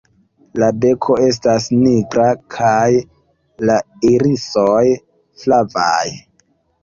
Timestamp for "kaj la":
2.55-3.75